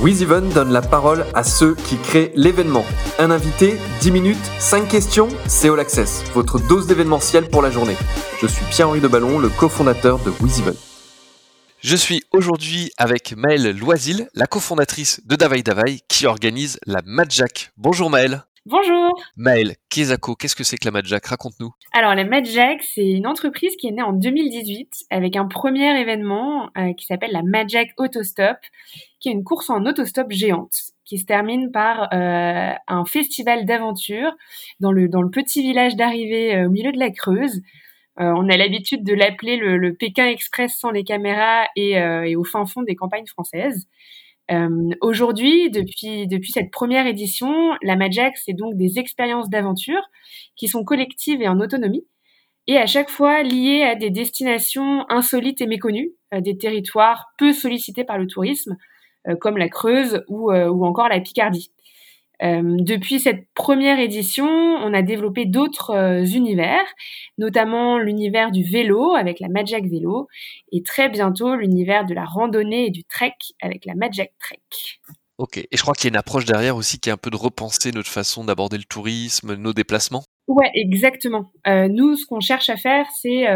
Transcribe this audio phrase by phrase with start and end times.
[0.00, 2.86] WizEven donne la parole à ceux qui créent l'événement.
[3.18, 7.96] Un invité, 10 minutes, 5 questions, c'est All Access, votre dose d'événementiel pour la journée.
[8.40, 10.74] Je suis Pierre-Henri de Ballon, le cofondateur de WizEven.
[11.82, 17.72] Je suis aujourd'hui avec Maëlle Loisil, la cofondatrice de Davai Davai, qui organise la Madjack.
[17.76, 18.42] Bonjour Maëlle.
[18.66, 21.70] Bonjour Maëlle, Kezako, qu'est-ce que c'est que la Madjack Raconte-nous.
[21.94, 26.68] Alors la Madjack, c'est une entreprise qui est née en 2018 avec un premier événement
[26.76, 28.58] euh, qui s'appelle la Madjack Autostop,
[29.18, 30.74] qui est une course en autostop géante
[31.06, 34.36] qui se termine par euh, un festival d'aventure
[34.78, 37.62] dans le, dans le petit village d'arrivée euh, au milieu de la Creuse.
[38.18, 42.66] on a l'habitude de l'appeler le, Pékin Express sans les caméras et, et au fin
[42.66, 43.88] fond des campagnes françaises.
[44.52, 50.02] Euh, Aujourd'hui, depuis, cette première édition, la Majak, c'est donc des expériences d'aventure
[50.56, 52.06] qui sont collectives et en autonomie,
[52.66, 57.52] et à chaque fois liées à des destinations insolites et méconnues, euh, des territoires peu
[57.52, 58.76] sollicités par le tourisme,
[59.28, 61.72] euh, comme la Creuse ou encore la Picardie.
[62.42, 66.84] Euh, depuis cette première édition, on a développé d'autres euh, univers,
[67.36, 70.28] notamment l'univers du vélo avec la Magic Vélo
[70.72, 74.58] et très bientôt l'univers de la randonnée et du trek avec la Magic Trek.
[75.36, 77.30] Ok, et je crois qu'il y a une approche derrière aussi qui est un peu
[77.30, 80.22] de repenser notre façon d'aborder le tourisme, nos déplacements.
[80.48, 81.52] Ouais, exactement.
[81.66, 83.46] Euh, nous, ce qu'on cherche à faire, c'est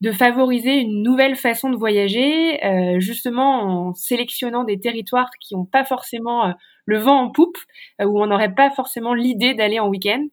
[0.00, 2.58] de favoriser une nouvelle façon de voyager,
[2.98, 6.52] justement en sélectionnant des territoires qui n'ont pas forcément
[6.86, 7.58] le vent en poupe,
[8.00, 10.26] euh, où on n'aurait pas forcément l'idée d'aller en week-end,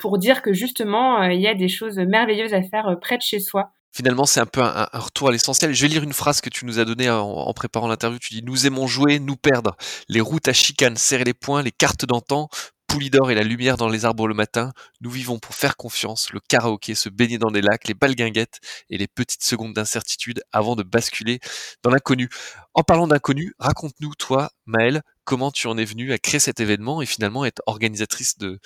[0.00, 3.38] pour dire que justement il y a des choses merveilleuses à faire près de chez
[3.38, 3.70] soi.
[3.92, 5.72] Finalement, c'est un peu un, retour à l'essentiel.
[5.72, 8.18] Je vais lire une phrase que tu nous as donnée en, en préparant l'interview.
[8.18, 9.76] Tu dis Nous aimons jouer, nous perdre.
[10.08, 12.48] Les routes à chicane, serrer les poings, les cartes d'antan,
[12.88, 14.72] Poulidor et la lumière dans les arbres le matin,
[15.02, 18.96] nous vivons pour faire confiance, le karaoké, se baigner dans des lacs, les balguinguettes et
[18.96, 21.38] les petites secondes d'incertitude avant de basculer
[21.82, 22.30] dans l'inconnu.
[22.72, 27.02] En parlant d'inconnu, raconte-nous, toi, Maëlle, comment tu en es venue à créer cet événement
[27.02, 28.58] et finalement être organisatrice de,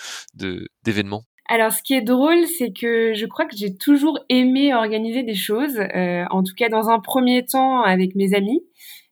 [0.85, 1.25] d'événements?
[1.49, 5.35] Alors, ce qui est drôle, c'est que je crois que j'ai toujours aimé organiser des
[5.35, 8.63] choses, euh, en tout cas dans un premier temps avec mes amis.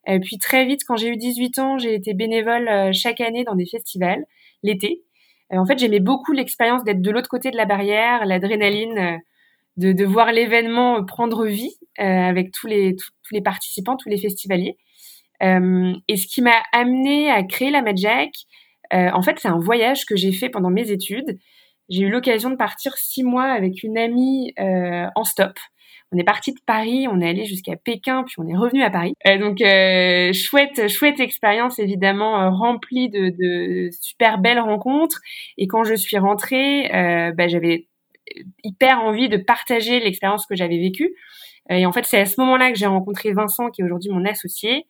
[0.08, 3.42] Euh, puis très vite, quand j'ai eu 18 ans, j'ai été bénévole euh, chaque année
[3.42, 4.24] dans des festivals
[4.62, 5.02] l'été.
[5.52, 9.16] Euh, en fait, j'aimais beaucoup l'expérience d'être de l'autre côté de la barrière, l'adrénaline, euh,
[9.76, 14.18] de, de voir l'événement prendre vie euh, avec tous les, tous, les participants, tous les
[14.18, 14.76] festivaliers.
[15.40, 18.46] et ce qui m'a amené à créer la Magic,
[18.92, 21.38] en fait, c'est un voyage que j'ai fait pendant mes études.
[21.88, 25.52] J'ai eu l'occasion de partir six mois avec une amie en stop.
[26.12, 28.90] On est parti de Paris, on est allé jusqu'à Pékin, puis on est revenu à
[28.90, 29.14] Paris.
[29.28, 35.20] Euh, donc euh, chouette, chouette expérience évidemment euh, remplie de, de, super belles rencontres.
[35.56, 37.86] Et quand je suis rentrée, euh, bah, j'avais
[38.64, 41.14] hyper envie de partager l'expérience que j'avais vécue.
[41.68, 44.24] Et en fait, c'est à ce moment-là que j'ai rencontré Vincent, qui est aujourd'hui mon
[44.24, 44.86] associé,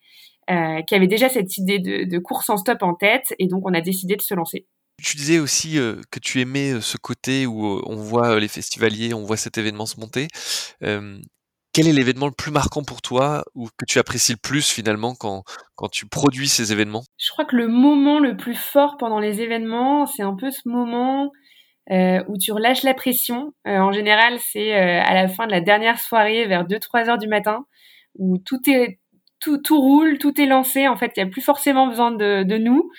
[0.47, 3.73] qui avait déjà cette idée de, de course en stop en tête, et donc on
[3.73, 4.65] a décidé de se lancer.
[5.03, 5.77] Tu disais aussi
[6.11, 9.99] que tu aimais ce côté où on voit les festivaliers, on voit cet événement se
[9.99, 10.27] monter.
[11.73, 15.15] quel est l'événement le plus marquant pour toi ou que tu apprécies le plus finalement
[15.15, 15.43] quand,
[15.75, 17.03] quand tu produis ces événements?
[17.17, 20.67] Je crois que le moment le plus fort pendant les événements, c'est un peu ce
[20.67, 21.31] moment
[21.89, 23.53] où tu relâches la pression.
[23.65, 27.65] En général, c'est à la fin de la dernière soirée, vers 2-3 heures du matin,
[28.15, 28.99] où tout est
[29.41, 30.87] tout, tout roule, tout est lancé.
[30.87, 32.89] En fait, il n'y a plus forcément besoin de, de nous.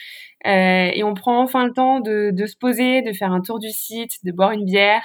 [0.47, 3.59] Euh, et on prend enfin le temps de, de, se poser, de faire un tour
[3.59, 5.03] du site, de boire une bière.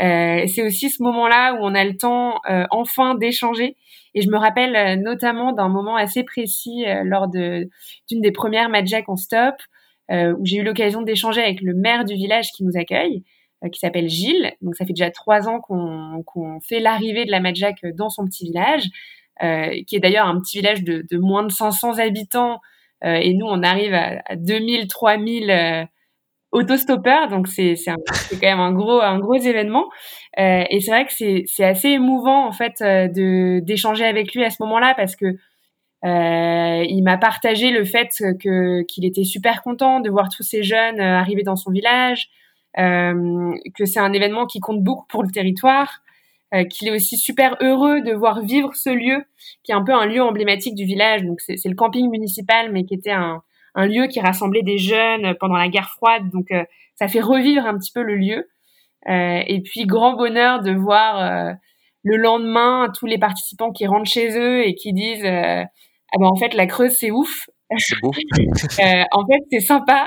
[0.00, 3.76] Euh, c'est aussi ce moment-là où on a le temps euh, enfin d'échanger.
[4.14, 7.68] Et je me rappelle euh, notamment d'un moment assez précis euh, lors de
[8.08, 9.54] d'une des premières Magic en stop,
[10.10, 13.24] où j'ai eu l'occasion d'échanger avec le maire du village qui nous accueille,
[13.72, 14.52] qui s'appelle Gilles.
[14.60, 18.44] Donc ça fait déjà trois ans qu'on fait l'arrivée de la Magic dans son petit
[18.44, 18.84] village,
[19.86, 22.60] qui est d'ailleurs un petit village de, moins de 500 habitants
[23.04, 25.84] euh, et nous, on arrive à, à 2000, 3000 euh,
[26.52, 29.86] autostoppeurs, donc c'est quand même un gros un gros événement.
[30.38, 31.12] Euh, et c'est vrai que
[31.46, 35.26] c'est assez émouvant en fait euh, d'échanger avec lui à ce moment-là parce que
[36.04, 38.08] euh, il m'a partagé le fait
[38.40, 42.28] que qu'il était super content de voir tous ces jeunes arriver dans son village,
[42.78, 46.01] euh, que c'est un événement qui compte beaucoup pour le territoire,
[46.54, 49.24] euh, qu'il est aussi super heureux de voir vivre ce lieu,
[49.64, 51.22] qui est un peu un lieu emblématique du village.
[51.22, 53.42] Donc c'est le camping municipal, mais qui était un,
[53.74, 56.28] un, lieu qui rassemblait des jeunes pendant la guerre froide.
[56.30, 56.62] Donc euh,
[56.96, 58.50] ça fait revivre un petit peu le lieu.
[59.08, 61.54] Euh, et puis grand bonheur de voir
[62.04, 66.36] le lendemain tous les participants qui rentrent chez eux et qui disent ah ben en
[66.36, 67.48] fait la Creuse c'est ouf.
[67.78, 68.12] C'est beau.
[69.12, 70.06] en fait c'est sympa.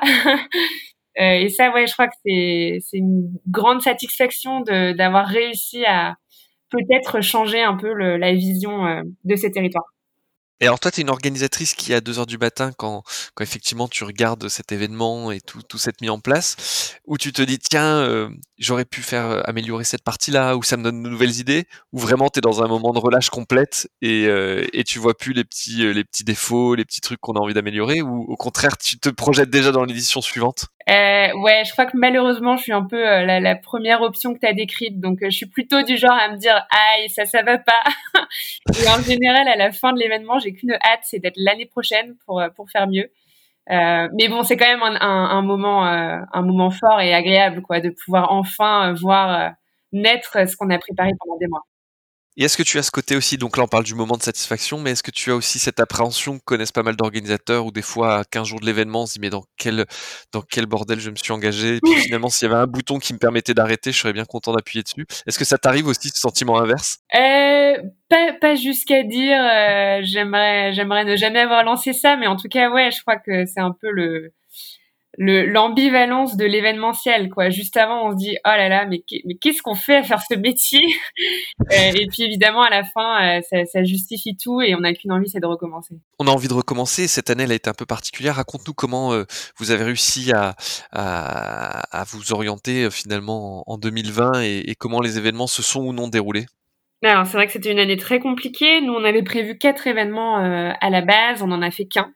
[1.16, 6.16] et ça, ouais, je crois que c'est c'est une grande satisfaction d'avoir réussi à
[6.70, 9.86] peut-être changer un peu le, la vision euh, de ces territoires.
[10.62, 13.04] Et alors toi, tu es une organisatrice qui à 2 heures du matin, quand,
[13.34, 17.34] quand effectivement tu regardes cet événement et tout, tout s'est mis en place, où tu
[17.34, 21.04] te dis, tiens, euh, j'aurais pu faire euh, améliorer cette partie-là, ou ça me donne
[21.04, 24.66] de nouvelles idées, ou vraiment tu es dans un moment de relâche complète et, euh,
[24.72, 27.54] et tu vois plus les petits, les petits défauts, les petits trucs qu'on a envie
[27.54, 30.68] d'améliorer, ou au contraire, tu te projettes déjà dans l'édition suivante?
[30.90, 34.40] Euh, ouais, je crois que malheureusement, je suis un peu la, la, première option que
[34.40, 35.00] tu as décrite.
[35.00, 37.84] Donc, je suis plutôt du genre à me dire, aïe, ça, ça va pas.
[38.70, 42.16] et en général, à la fin de l'événement, j'ai qu'une hâte, c'est d'être l'année prochaine
[42.26, 43.10] pour, pour faire mieux.
[43.72, 47.14] Euh, mais bon, c'est quand même un, un, un moment, euh, un moment fort et
[47.14, 49.54] agréable, quoi, de pouvoir enfin voir
[49.92, 51.64] naître ce qu'on a préparé pendant des mois.
[52.38, 54.22] Et est-ce que tu as ce côté aussi, donc là on parle du moment de
[54.22, 57.72] satisfaction, mais est-ce que tu as aussi cette appréhension que connaissent pas mal d'organisateurs où
[57.72, 59.86] des fois à 15 jours de l'événement on se dit mais dans quel,
[60.34, 63.00] dans quel bordel je me suis engagé, et puis finalement s'il y avait un bouton
[63.00, 65.06] qui me permettait d'arrêter, je serais bien content d'appuyer dessus.
[65.26, 66.98] Est-ce que ça t'arrive aussi ce sentiment inverse?
[67.16, 67.78] Euh,
[68.10, 72.50] Pas, pas jusqu'à dire euh, j'aimerais, j'aimerais ne jamais avoir lancé ça, mais en tout
[72.50, 74.34] cas ouais, je crois que c'est un peu le
[75.18, 77.50] l'ambivalence de l'événementiel quoi.
[77.50, 80.22] Juste avant on se dit oh là là mais mais qu'est-ce qu'on fait à faire
[80.22, 80.82] ce métier?
[81.72, 84.94] Euh, et puis évidemment à la fin euh, ça, ça justifie tout et on n'a
[84.94, 85.96] qu'une envie c'est de recommencer.
[86.20, 87.08] On a envie de recommencer.
[87.08, 88.36] Cette année elle a été un peu particulière.
[88.36, 89.24] Raconte-nous comment euh,
[89.58, 90.56] vous avez réussi à,
[90.92, 95.94] à, à vous orienter finalement en 2020 et, et comment les événements se sont ou
[95.94, 96.46] non déroulés?
[97.04, 98.82] Alors c'est vrai que c'était une année très compliquée.
[98.82, 101.42] Nous on avait prévu quatre événements à la base.
[101.42, 102.14] On en a fait qu'un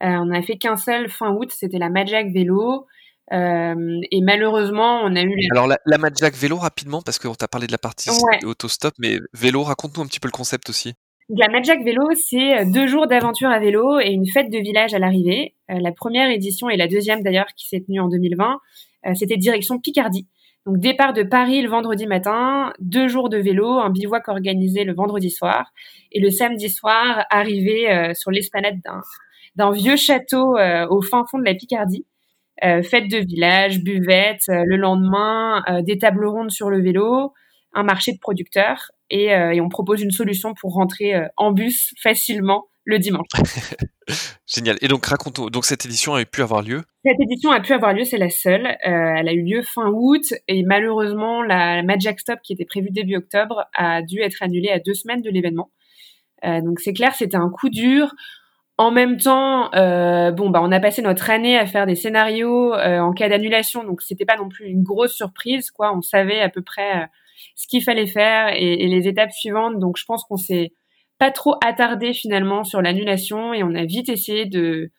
[0.00, 2.86] on n'a fait qu'un seul fin août, c'était la Majak Vélo.
[3.32, 5.34] Euh, et malheureusement, on a eu.
[5.52, 5.98] Alors la, la
[6.34, 8.44] Vélo rapidement parce qu'on t'a parlé de la partie ouais.
[8.44, 10.94] autostop, mais vélo, raconte-nous un petit peu le concept aussi.
[11.30, 14.92] La Majak Vélo, c'est euh, deux jours d'aventure à vélo et une fête de village
[14.92, 15.54] à l'arrivée.
[15.68, 18.58] la première édition et la deuxième d'ailleurs qui s'est tenue en 2020,
[19.14, 20.26] c'était direction Picardie.
[20.66, 24.94] Donc départ de Paris le vendredi matin, deux jours de vélo, un bivouac organisé le
[24.94, 25.72] vendredi soir
[26.12, 29.02] et le samedi soir arrivé sur l'esplanade d'un
[29.56, 32.06] d'un vieux château euh, au fin fond de la Picardie.
[32.64, 37.32] Euh, fête de village, buvette, euh, le lendemain, des tables rondes sur le vélo,
[37.72, 42.66] un marché de producteurs et, et on propose une solution pour rentrer en bus facilement
[42.84, 43.26] le dimanche.
[44.46, 44.76] Génial.
[44.82, 46.82] Et donc raconte donc cette édition a pu avoir lieu?
[47.04, 48.66] Cette édition a pu avoir lieu, c'est la seule.
[48.66, 52.90] Euh, elle a eu lieu fin août et malheureusement la Magic Stop qui était prévue
[52.90, 55.70] début octobre a dû être annulée à deux semaines de l'événement.
[56.44, 58.14] Euh, donc c'est clair, c'était un coup dur.
[58.76, 62.74] En même temps, euh, bon, bah, on a passé notre année à faire des scénarios
[62.74, 65.96] euh, en cas d'annulation, donc c'était pas non plus une grosse surprise, quoi.
[65.96, 67.06] On savait à peu près euh,
[67.54, 70.72] ce qu'il fallait faire et, les étapes suivantes, donc je pense qu'on s'est
[71.18, 74.90] pas trop attardé finalement sur l'annulation et on a vite essayé de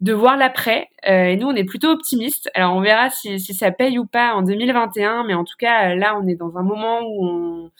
[0.00, 0.88] de voir l'après.
[1.08, 2.50] Euh, et nous, on est plutôt optimistes.
[2.54, 5.94] Alors, on verra si, si ça paye ou pas en 2021, mais en tout cas,
[5.94, 7.70] là, on est dans un moment où on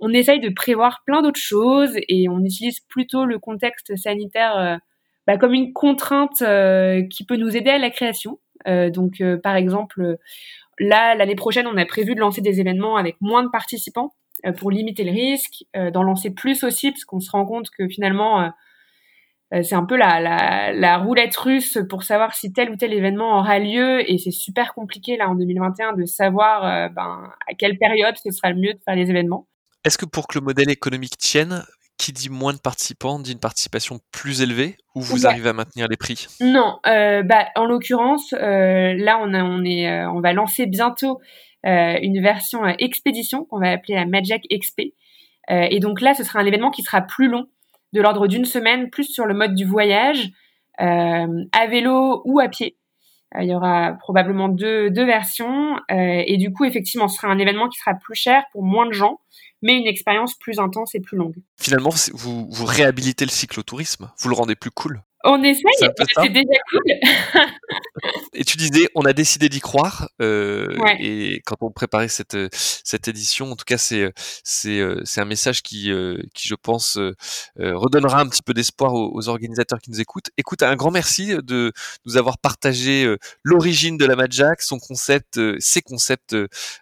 [0.00, 4.76] on essaye de prévoir plein d'autres choses et on utilise plutôt le contexte sanitaire euh,
[5.26, 8.40] bah, comme une contrainte euh, qui peut nous aider à la création.
[8.66, 10.16] Euh, donc, par exemple,
[10.78, 14.14] là, l'année prochaine, on a prévu de lancer des événements avec moins de participants
[14.56, 18.50] pour limiter le risque, d'en lancer plus aussi, parce qu'on se rend compte que finalement,
[19.52, 24.10] c'est un peu la, roulette russe pour savoir si tel ou tel événement aura lieu
[24.10, 28.50] et c'est super compliqué là en 2021 de savoir ben, à quelle période ce sera
[28.50, 29.46] le mieux de faire les événements.
[29.84, 31.64] Est-ce que pour que le modèle économique tienne,
[32.00, 35.86] qui dit moins de participants dit une participation plus élevée ou vous arrivez à maintenir
[35.86, 36.28] les prix?
[36.40, 40.66] Non, euh, bah, en l'occurrence, euh, là on, a, on, est, euh, on va lancer
[40.66, 41.20] bientôt
[41.62, 44.94] une version expédition qu'on va appeler la Magic XP.
[45.50, 47.48] et donc là, ce sera un événement qui sera plus long,
[47.92, 50.30] de l'ordre d'une semaine, plus sur le mode du voyage,
[50.78, 52.78] à vélo ou à pied.
[53.38, 57.68] il y aura probablement deux, deux versions et du coup, effectivement, ce sera un événement
[57.68, 59.20] qui sera plus cher pour moins de gens
[59.62, 61.36] mais une expérience plus intense et plus longue.
[61.56, 65.02] Finalement, vous, réhabilitez le cyclotourisme, vous le rendez plus cool.
[65.24, 66.82] On essaye, c'est déjà cool.
[68.32, 70.08] et tu disais, on a décidé d'y croire.
[70.22, 70.96] Euh, ouais.
[71.00, 74.12] Et quand on préparait cette cette édition, en tout cas, c'est
[74.44, 76.98] c'est c'est un message qui euh, qui je pense
[77.58, 80.30] euh, redonnera un petit peu d'espoir aux, aux, organisateurs qui nous écoutent.
[80.36, 81.72] Écoute, un grand merci de
[82.06, 86.36] nous avoir partagé euh, l'origine de la Madjack, son concept, euh, ses concepts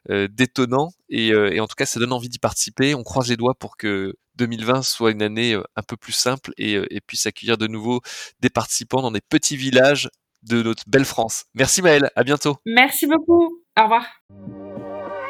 [0.08, 0.92] détonnants.
[1.10, 2.94] Et, et en tout cas, ça donne envie d'y participer.
[2.94, 6.80] On croise les doigts pour que 2020 soit une année un peu plus simple et,
[6.90, 8.00] et puisse accueillir de nouveau
[8.40, 10.08] des participants dans des petits villages
[10.42, 11.44] de notre belle France.
[11.54, 12.56] Merci Maëlle, à bientôt.
[12.64, 13.62] Merci beaucoup.
[13.78, 14.06] Au revoir.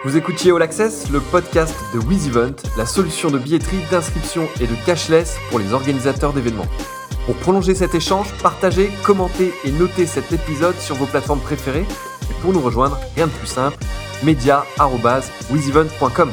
[0.05, 4.75] Vous écoutiez All Access, le podcast de WizEvent, la solution de billetterie, d'inscription et de
[4.87, 6.69] cashless pour les organisateurs d'événements.
[7.27, 11.85] Pour prolonger cet échange, partagez, commentez et notez cet épisode sur vos plateformes préférées.
[12.31, 13.79] Et pour nous rejoindre, rien de plus simple,
[14.23, 16.31] media.wizevent.com.